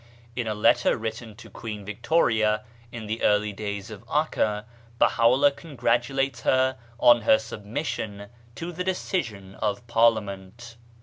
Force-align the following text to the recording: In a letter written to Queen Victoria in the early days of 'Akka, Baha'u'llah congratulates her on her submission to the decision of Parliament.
In 0.35 0.47
a 0.47 0.55
letter 0.55 0.97
written 0.97 1.35
to 1.35 1.47
Queen 1.51 1.85
Victoria 1.85 2.63
in 2.91 3.05
the 3.05 3.21
early 3.21 3.53
days 3.53 3.91
of 3.91 4.03
'Akka, 4.09 4.65
Baha'u'llah 4.97 5.51
congratulates 5.51 6.41
her 6.41 6.79
on 6.99 7.21
her 7.21 7.37
submission 7.37 8.29
to 8.55 8.71
the 8.71 8.83
decision 8.83 9.53
of 9.53 9.85
Parliament. 9.85 10.75